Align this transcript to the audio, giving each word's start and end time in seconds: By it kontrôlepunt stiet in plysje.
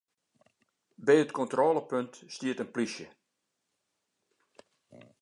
By 1.05 1.15
it 1.23 1.35
kontrôlepunt 1.37 2.13
stiet 2.33 2.61
in 2.63 2.69
plysje. 2.75 3.07